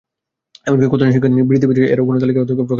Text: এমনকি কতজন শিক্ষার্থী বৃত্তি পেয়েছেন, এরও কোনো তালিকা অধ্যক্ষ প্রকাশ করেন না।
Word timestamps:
এমনকি 0.67 0.83
কতজন 0.93 1.09
শিক্ষার্থী 1.15 1.43
বৃত্তি 1.49 1.65
পেয়েছেন, 1.67 1.91
এরও 1.93 2.07
কোনো 2.07 2.17
তালিকা 2.23 2.39
অধ্যক্ষ 2.41 2.47
প্রকাশ 2.47 2.57
করেন 2.59 2.67
না। 2.67 2.69